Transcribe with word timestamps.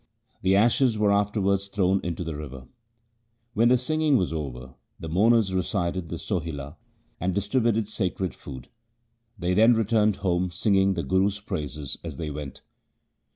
The 0.41 0.55
ashes 0.55 0.97
were 0.97 1.11
afterwards 1.11 1.67
thrown 1.67 2.01
into 2.03 2.23
the 2.23 2.35
river. 2.35 2.65
When 3.53 3.69
the 3.69 3.77
singing 3.77 4.17
was 4.17 4.33
over, 4.33 4.73
the 4.99 5.07
mourners 5.07 5.53
recited 5.53 6.09
the 6.09 6.17
Sohila 6.17 6.75
and 7.19 7.35
distributed 7.35 7.87
sacred 7.87 8.33
food. 8.33 8.69
They 9.37 9.53
then 9.53 9.75
returned 9.75 10.15
home 10.15 10.49
singing 10.49 10.93
the 10.93 11.03
Guru's 11.03 11.39
praises 11.39 11.99
as 12.03 12.17
they 12.17 12.31
went. 12.31 12.63